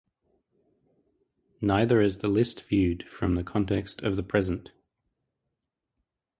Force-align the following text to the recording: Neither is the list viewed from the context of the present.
Neither 1.61 2.01
is 2.01 2.17
the 2.17 2.27
list 2.27 2.63
viewed 2.63 3.07
from 3.07 3.35
the 3.35 3.43
context 3.43 4.01
of 4.01 4.15
the 4.15 4.23
present. 4.23 4.71